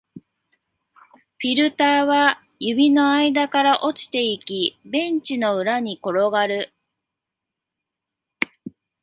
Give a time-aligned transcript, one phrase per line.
[0.17, 6.73] フィルターは指の間から落ちていき、ベンチの裏に転がる